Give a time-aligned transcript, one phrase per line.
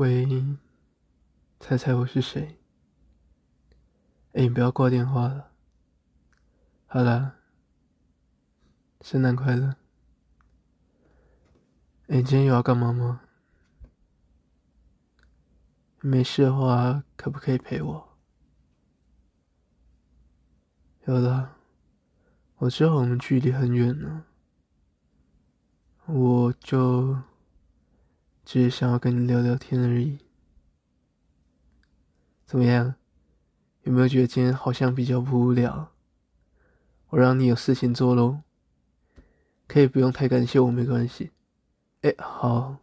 [0.00, 0.56] 喂，
[1.58, 2.58] 猜猜我是谁？
[4.32, 5.52] 哎，你不要挂电话了。
[6.86, 7.36] 好啦，
[9.02, 9.76] 圣诞快乐。
[12.06, 13.20] 哎，今天有要干嘛吗？
[16.00, 18.16] 没事的话，可不可以陪我？
[21.04, 21.58] 有啦，
[22.56, 24.24] 我知道我们距离很远呢，
[26.06, 27.18] 我就
[28.52, 30.18] 只是想要跟你聊聊天而已。
[32.44, 32.96] 怎么样？
[33.82, 35.92] 有没有觉得今天好像比较不无聊？
[37.10, 38.40] 我让你有事情做喽，
[39.68, 41.30] 可以不用太感谢我，没关系。
[42.00, 42.78] 哎，好，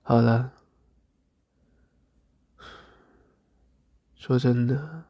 [0.00, 0.52] 好了。
[4.14, 5.06] 说真的，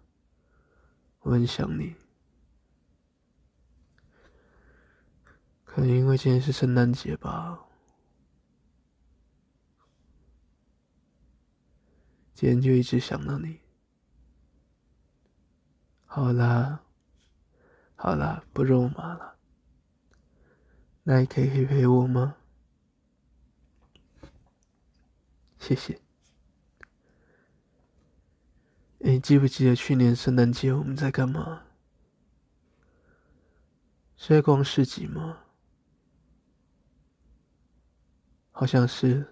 [1.20, 1.94] 我很想你。
[5.62, 7.66] 可能因为今天是圣诞节吧，
[12.42, 13.60] 今天就一直想到你。
[16.06, 16.83] 好啦，
[17.94, 19.36] 好啦，不肉麻了。
[21.05, 22.34] 那你可以陪陪我吗？
[25.61, 26.00] 谢谢。
[29.05, 31.62] 哎，记不记得去年圣诞节我们在干嘛？
[34.16, 35.44] 是在逛市集吗？
[38.50, 39.31] 好像是。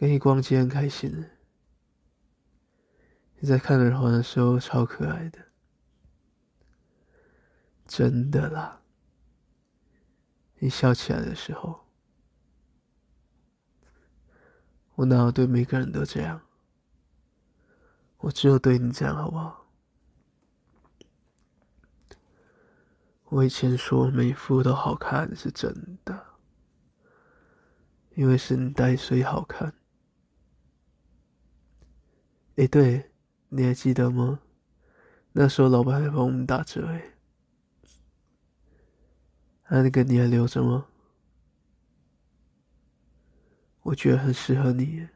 [0.00, 1.26] 跟你逛街很开心。
[3.38, 5.38] 你在看耳环的时候超可爱的，
[7.86, 8.80] 真的啦。
[10.58, 11.86] 你笑起来的时候，
[14.94, 16.40] 我哪有对每个人都这样？
[18.20, 19.66] 我只有对你这样，好不好？
[23.26, 26.26] 我以前说每副都好看是真的，
[28.14, 29.74] 因为是你戴所以好看。
[32.56, 33.10] 哎，对，
[33.48, 34.40] 你还记得吗？
[35.32, 37.14] 那时候老板还帮我们打折哎。
[39.68, 40.86] 那个你还留着吗？
[43.82, 45.08] 我觉得很适合你，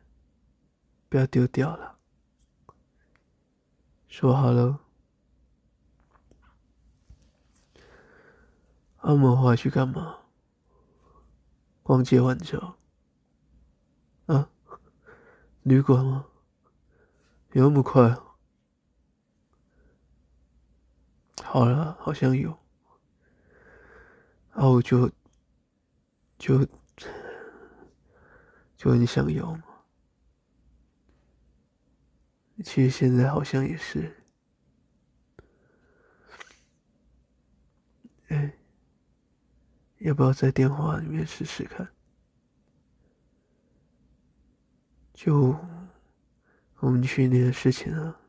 [1.09, 1.99] 不要丢掉了。
[4.09, 4.81] 说好了，
[8.99, 10.21] 阿莫回去干嘛？
[11.83, 12.77] 逛街玩着。
[14.27, 14.49] 啊？
[15.63, 16.27] 旅馆吗？
[17.55, 18.13] 有那么快？
[21.45, 22.51] 好了，好像有。
[24.51, 25.09] 啊，我就
[26.37, 26.67] 就
[28.77, 29.63] 就很想要嘛。
[32.65, 34.25] 其实现在好像也是，
[38.29, 38.59] 哎，
[39.99, 41.89] 要不要在电话里面试试看？
[45.13, 45.57] 就
[46.85, 48.21] 我们去年的事情啊。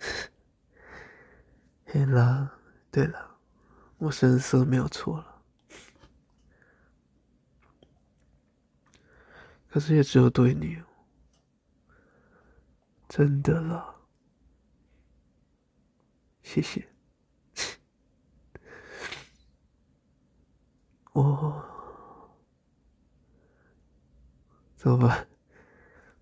[1.86, 2.58] 嘿啦，
[2.90, 3.38] 对了，
[3.98, 5.40] 我声色没有错了，
[9.70, 10.82] 可是也只有对你。
[13.08, 13.94] 真的了，
[16.42, 16.88] 谢谢。
[21.12, 21.64] 我
[24.76, 25.28] 怎么办？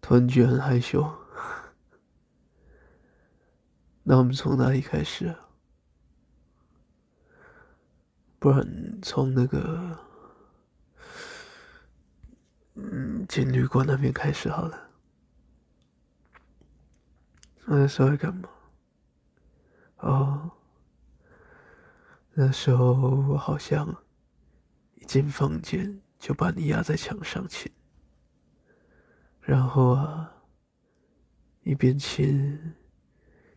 [0.07, 1.05] 突然觉得很害羞。
[4.05, 5.49] 那我们从哪里开始啊？
[8.39, 9.99] 不然从那个，
[12.75, 14.91] 嗯，进旅馆那边开始好了。
[17.65, 18.49] 那时候在干嘛？
[19.97, 20.53] 哦，
[22.35, 24.05] 那时候我好像
[24.95, 27.73] 一进房间就把你压在墙上亲，
[29.47, 30.43] 然后啊，
[31.63, 32.75] 一边亲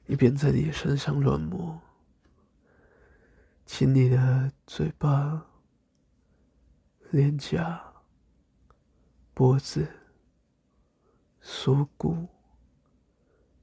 [0.05, 1.81] 一边在你身上乱摸，
[3.65, 5.47] 亲你的嘴巴、
[7.09, 7.91] 脸颊、
[9.33, 9.87] 脖子、
[11.41, 12.27] 锁骨。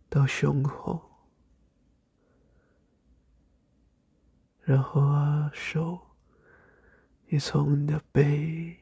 [0.09, 1.03] 到胸口，
[4.63, 6.01] 然后啊，手
[7.27, 8.79] 也从你的背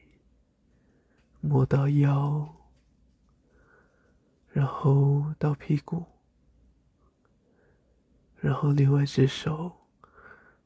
[1.41, 2.64] 摸到腰，
[4.55, 6.05] 然后到屁股，
[8.37, 9.69] 然后另外一只手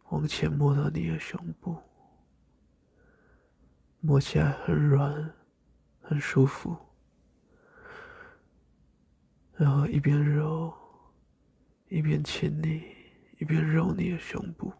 [0.10, 1.76] 往前摸到你的胸部，
[4.00, 5.34] 摸起来很软，
[6.02, 6.78] 很舒服。
[9.54, 10.72] 然后一边揉，
[11.88, 12.84] 一边亲你，
[13.40, 14.72] 一边揉你的胸部。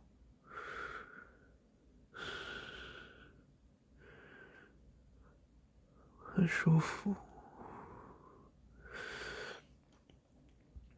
[6.22, 7.16] 很舒服，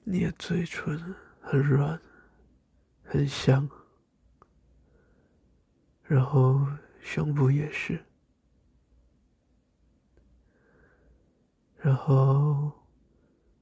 [0.04, 2.02] 你的嘴唇很软，
[3.04, 3.70] 很香，
[6.04, 6.68] 然后
[7.00, 8.04] 胸部也是，
[11.78, 12.72] 然后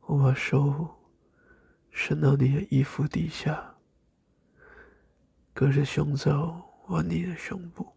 [0.01, 0.97] 我把手
[1.91, 3.75] 伸到你的衣服底下，
[5.53, 7.95] 隔着胸罩吻你的胸部。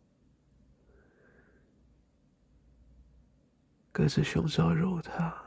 [3.90, 5.41] 隔着胸罩揉它，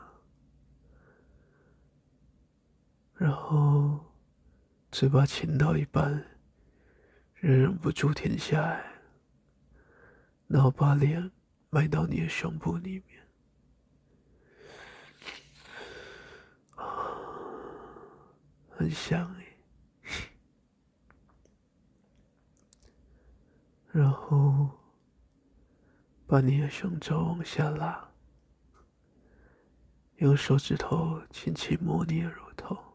[3.16, 3.98] 然后
[4.92, 6.12] 嘴巴亲到一半，
[7.34, 8.84] 忍忍不住停下来，
[10.46, 11.30] 然后把脸
[11.70, 13.26] 埋到你的胸部里面，
[18.70, 19.58] 很香诶，
[23.92, 24.70] 然后
[26.26, 28.06] 把你的胸罩往下拉。
[30.16, 32.85] 用手指头轻轻摸你的乳头，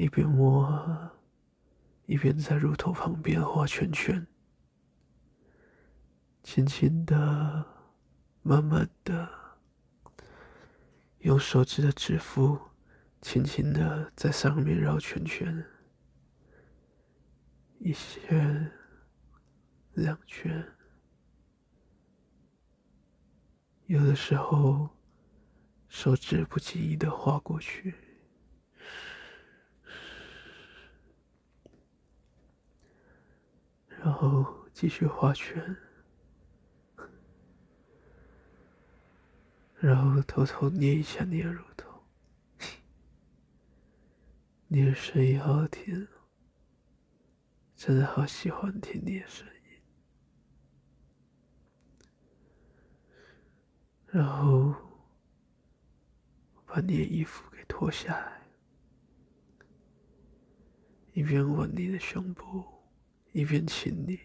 [0.00, 1.10] 一边摸，
[2.06, 4.26] 一边在乳头旁边画圈圈，
[6.42, 7.66] 轻轻的、
[8.40, 9.28] 慢慢的，
[11.18, 12.58] 用手指的指腹
[13.20, 15.62] 轻轻的在上面绕圈圈，
[17.80, 18.72] 一圈、
[19.92, 20.66] 两圈。
[23.84, 24.88] 有的时候，
[25.88, 27.94] 手指不经意的划过去，
[33.88, 35.74] 然后继续画圈，
[39.80, 42.04] 然后偷偷捏一下你的乳头，
[44.68, 46.06] 你的声音好好听，
[47.74, 49.54] 真的好喜欢听你的声音。
[54.08, 54.74] 然后
[56.66, 58.42] 把你的衣服给脱下来，
[61.14, 62.79] 一边吻你的胸部，
[63.32, 64.18] 一边亲你，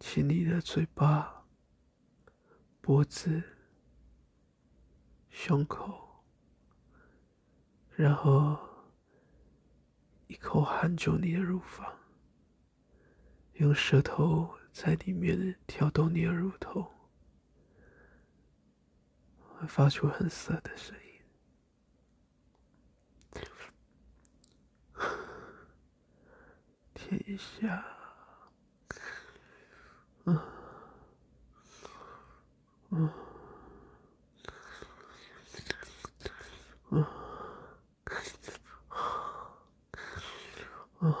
[0.00, 1.46] 亲你的嘴巴、
[2.80, 3.42] 脖子、
[5.28, 6.24] 胸口，
[7.94, 8.58] 然后
[10.26, 11.96] 一口含住你的乳房，
[13.54, 16.92] 用舌头在里面挑逗你的乳头。
[19.66, 21.05] 发出很涩的声音，
[27.08, 27.84] 舔一下，
[30.24, 30.36] 嗯，
[32.90, 33.12] 嗯，
[36.90, 37.06] 嗯，
[40.98, 41.14] 嗯，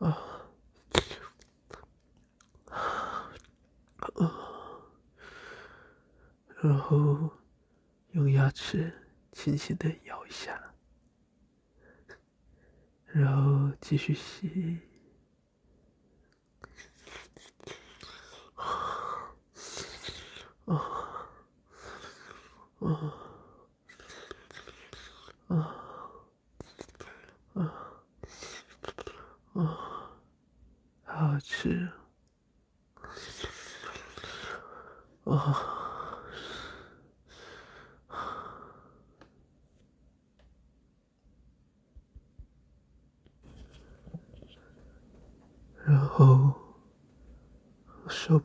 [0.00, 0.18] 啊。
[6.60, 7.30] 然后
[8.10, 8.92] 用牙齿
[9.30, 10.60] 轻轻的咬一下，
[13.06, 14.78] 然后继续吸，
[18.54, 18.60] 啊，
[20.66, 20.76] 啊，
[25.48, 25.56] 啊，
[27.54, 27.64] 啊，
[29.54, 29.56] 啊，
[31.06, 31.90] 好好吃，
[35.24, 35.77] 啊。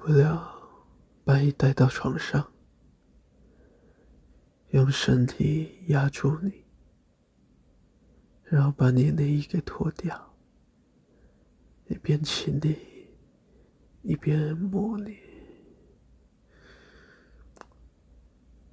[0.06, 0.54] 不了，
[1.24, 2.52] 把你带到床上，
[4.72, 6.66] 用身体压住你，
[8.44, 10.36] 然后把你内衣给脱掉，
[11.88, 12.78] 一边亲你，
[14.02, 15.18] 一边摸你，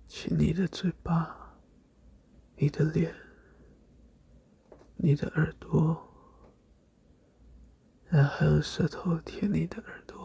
[0.08, 1.56] 亲你的嘴巴，
[2.56, 3.14] 你的脸，
[4.96, 6.08] 你的耳朵。
[8.08, 10.19] 然后用舌头舔你的耳朵，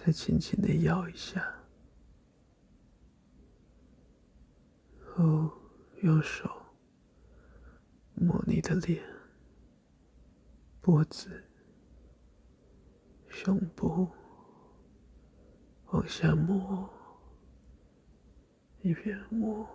[0.00, 1.44] 再轻轻的咬一下，
[5.00, 5.52] 然后
[6.02, 6.48] 用手
[8.14, 9.02] 摸你的脸、
[10.80, 11.42] 脖子、
[13.28, 14.08] 胸部，
[15.86, 16.88] 往下摸，
[18.82, 19.68] 一边摸，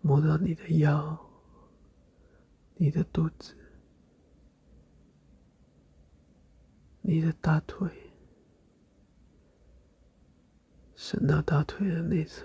[0.00, 1.18] 摸到你的腰。
[2.76, 3.56] 你的肚子，
[7.08, 7.88] 你的大腿，
[10.96, 12.44] 伸到大腿的内侧，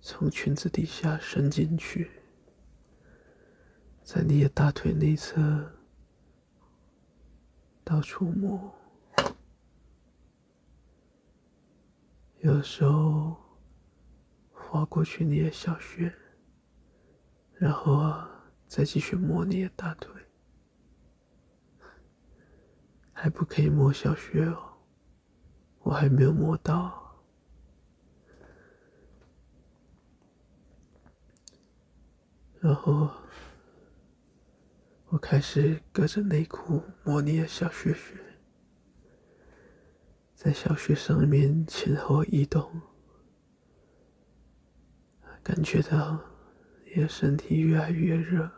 [0.00, 2.12] 从裙子底下伸进去，
[4.04, 5.68] 在你的大腿内侧
[7.82, 8.72] 到处摸。
[12.42, 13.36] 有时候
[14.52, 16.14] 划过去你的小穴，
[17.54, 18.14] 然后，
[18.68, 20.19] 再继续摸你的大腿，
[23.22, 24.78] 还不可以摸小穴哦，
[25.80, 27.22] 我还没有摸到。
[32.60, 33.10] 然后
[35.08, 38.16] 我开始隔着内裤摸你的小穴穴。
[40.34, 42.80] 在小穴上面前后移动，
[45.42, 46.18] 感觉到
[46.86, 48.50] 你的身体越来越热，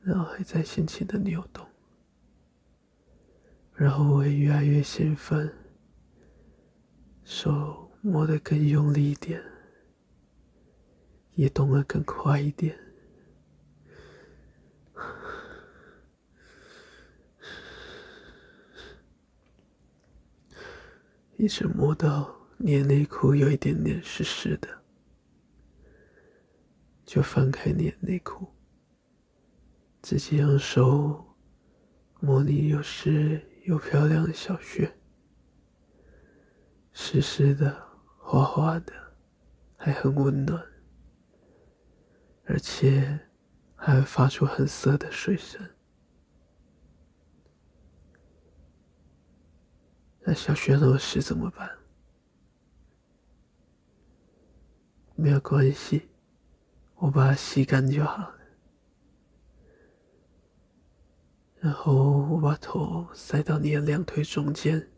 [0.00, 1.68] 然后还在轻轻的扭动，
[3.82, 5.52] 然后我也越来越兴奋，
[7.24, 9.42] 手摸得更用力一点，
[11.34, 12.78] 也动得更快一点。
[21.36, 24.68] 一直摸到你的内裤有一点点湿湿的，
[27.04, 28.46] 就翻开你的内裤，
[30.00, 31.36] 直接用手
[32.20, 34.92] 摸你又湿又漂亮的小穴，
[36.92, 37.72] 湿湿的、
[38.18, 38.92] 滑滑的，
[39.76, 40.60] 还很温暖，
[42.44, 43.20] 而且
[43.76, 45.60] 还会发出很涩的水声。
[50.24, 51.70] 那小穴那么湿怎么办？
[55.14, 56.08] 没有关系，
[56.96, 58.41] 我把它吸干就好了。
[61.62, 64.90] 然后我把头塞到你的两腿中间，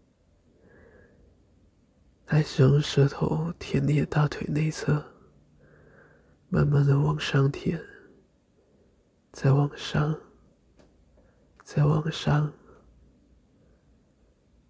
[2.24, 5.04] 开始用舌头舔你的大腿内侧，
[6.48, 7.78] 慢慢的往上舔，
[9.30, 10.18] 再往上，
[11.62, 12.50] 再往上。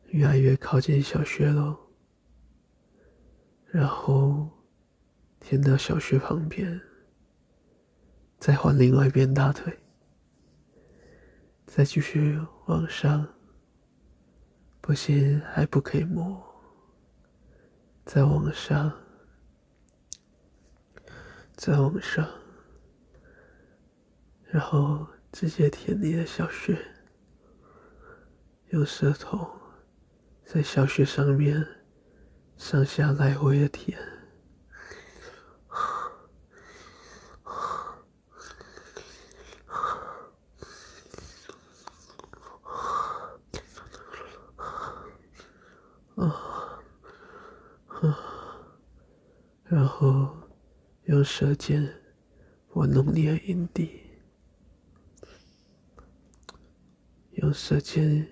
[0.07, 1.79] 越来越靠近小穴了，
[3.67, 4.51] 然后
[5.39, 6.81] 舔到小穴旁边，
[8.41, 9.79] 再换另外一边大腿，
[11.76, 13.26] 再继续往上，
[14.81, 16.40] 不行，还不可以摸，
[18.04, 18.93] 再往上，
[21.57, 22.25] 再往上，
[24.45, 26.78] 然后直接舔你的小穴，
[28.69, 29.50] 用舌头。
[30.45, 31.66] 在小穴上面
[32.57, 33.99] 上下来回的舔，
[49.75, 50.33] 然后
[51.07, 51.93] 用舌尖
[52.75, 54.02] 玩弄你的阴蒂，
[57.33, 58.25] 用舌尖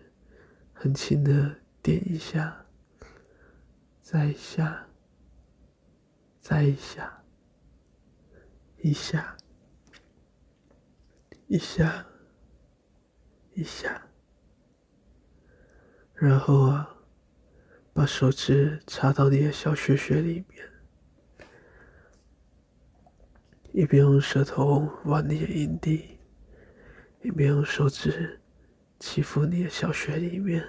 [0.72, 1.56] 很轻的。
[1.82, 2.64] 点一下，
[4.00, 4.86] 再一下，
[6.40, 7.24] 再一下，
[8.76, 9.36] 一下，
[11.48, 12.06] 一下，
[13.54, 14.00] 一下，
[16.14, 16.96] 然后啊，
[17.92, 20.71] 把手指插到你的小穴穴里面，
[23.72, 26.18] 一边用舌头玩你的阴蒂，
[27.22, 28.38] 一边用手指
[29.00, 30.62] 欺负你的小穴里面。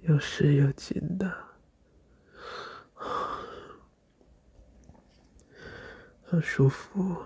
[0.00, 1.30] 又湿又紧的，
[6.24, 7.16] 很舒服。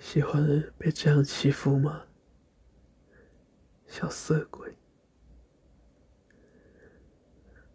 [0.00, 2.02] 喜欢被这样欺负吗？
[3.88, 4.72] 小色鬼。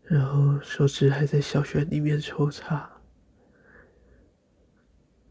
[0.04, 3.02] 然后手指还在小穴里面抽插，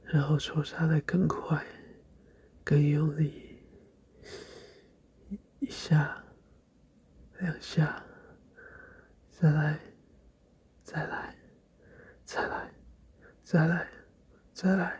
[0.03, 1.65] 然后抽插的更快，
[2.65, 3.63] 更用力。
[5.61, 6.23] 一下，
[7.39, 8.05] 两下，
[9.31, 9.79] 再来，
[10.83, 11.37] 再来，
[12.25, 12.75] 再来，
[13.45, 13.89] 再来，
[14.53, 14.99] 再来，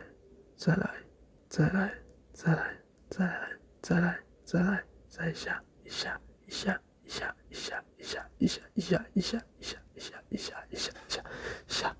[0.55, 1.03] 再来，
[1.49, 1.93] 再来，
[2.31, 2.77] 再来，
[3.09, 3.49] 再来，
[3.81, 11.25] 再来，再来，再一下，一下，一下，一下，一下，一下，一下，一下，一下，一下，一下，一下，一下，一下，
[11.67, 11.95] 下。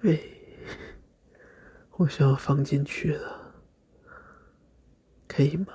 [0.00, 0.20] 对，
[1.96, 3.54] 我想要放进去了，
[5.26, 5.66] 可以吗？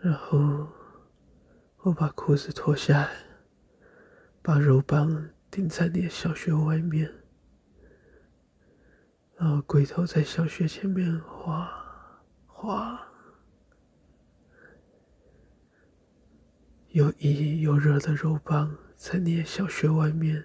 [0.00, 0.68] 然后
[1.86, 3.16] 我把裤子脱下来，
[4.42, 7.08] 把肉棒钉在你的小穴外面，
[9.36, 11.70] 然后龟头在小穴前面划
[12.48, 13.06] 划，
[16.88, 20.44] 又硬又热的肉棒在你的小穴外面，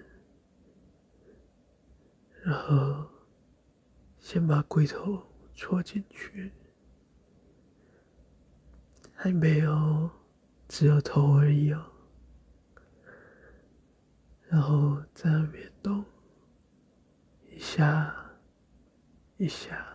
[2.44, 3.04] 然后
[4.20, 5.20] 先把龟头
[5.56, 6.52] 戳进去，
[9.12, 10.08] 还没有，
[10.72, 11.84] 只有头而已哦。
[14.48, 16.02] 然后在那边动，
[17.50, 18.16] 一下，
[19.36, 19.86] 一下，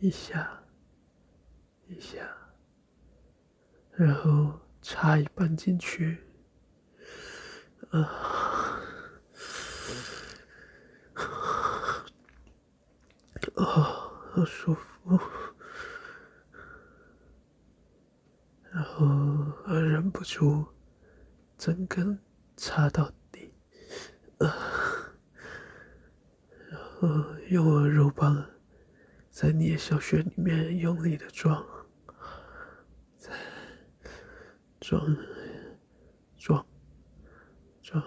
[0.00, 0.60] 一下，
[1.86, 2.28] 一下，
[3.92, 6.18] 然后插一半进去，
[7.90, 8.00] 啊，
[13.54, 15.16] 啊，好舒服，
[18.72, 19.04] 然后
[19.66, 20.66] 忍不住
[21.58, 22.18] 整根
[22.56, 23.52] 插到底。
[26.70, 27.08] 然后
[27.48, 28.44] 用我肉棒
[29.30, 31.64] 在你的小穴里面用力的撞，
[33.18, 33.30] 再
[34.80, 35.16] 撞，
[36.36, 36.66] 撞，
[37.82, 38.02] 撞，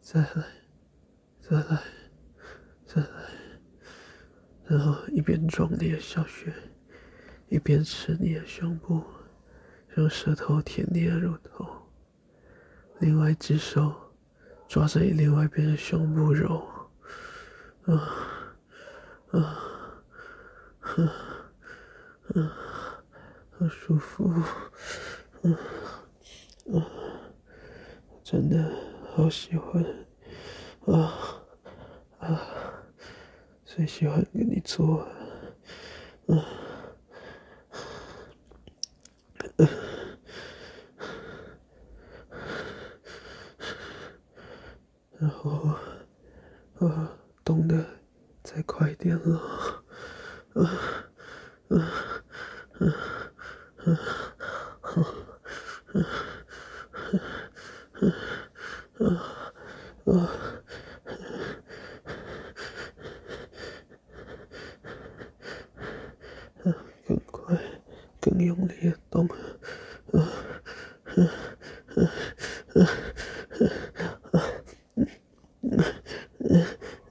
[0.00, 0.44] 再来，
[1.40, 1.82] 再来，
[2.84, 3.08] 再来，
[4.64, 6.52] 然后一边撞你的小穴，
[7.48, 9.02] 一边吃你的胸部，
[9.96, 11.66] 用舌头舔你的乳头，
[13.00, 13.94] 另外一只手。
[14.68, 16.66] 抓着你另外一边的胸部揉，
[17.82, 17.92] 啊
[19.32, 19.38] 啊
[20.80, 21.12] 啊
[22.34, 23.04] 啊，
[23.58, 25.50] 好舒服，啊
[26.72, 26.86] 啊，
[28.24, 28.72] 真的
[29.14, 29.84] 好喜欢，
[30.86, 31.12] 啊
[32.20, 32.40] 啊，
[33.66, 35.06] 最喜欢跟你做，
[36.28, 36.42] 嗯。
[45.22, 45.68] 然后，
[46.80, 47.12] 啊，
[47.44, 47.86] 冻得
[48.42, 49.40] 再快一点了，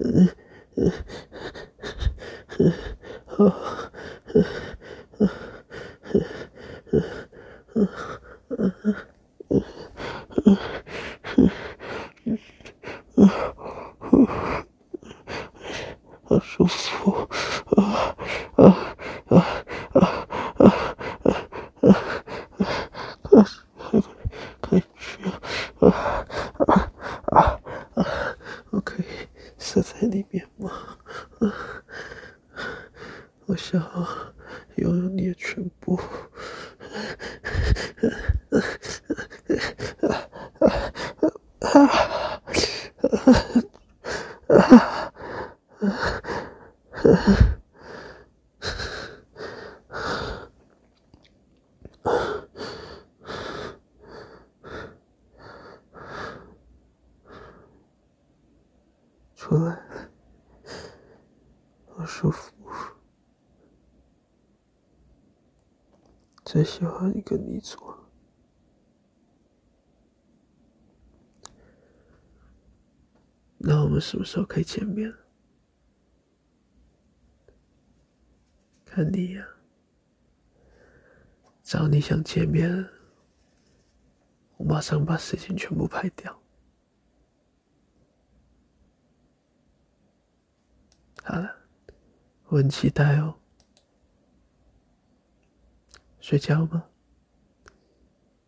[0.03, 0.27] Uh,
[35.53, 35.99] 全部。
[73.63, 75.13] 那我们什么时候可以见面？
[78.84, 79.47] 看你呀，
[81.63, 82.89] 只要你想见面，
[84.58, 86.41] 我马上把事情全部排掉。
[91.24, 91.56] 好了，
[92.47, 93.38] 我很期待哦。
[96.19, 96.89] 睡觉吗？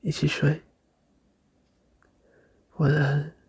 [0.01, 0.61] 一起睡。
[2.77, 3.42] 晚安。